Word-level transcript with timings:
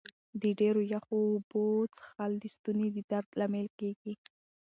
د 0.41 0.43
ډېرو 0.59 0.81
یخو 0.93 1.15
اوبو 1.31 1.65
څښل 1.95 2.31
د 2.39 2.43
ستوني 2.55 2.87
د 2.95 2.97
درد 3.11 3.29
لامل 3.39 3.67
کېږي. 3.79 4.13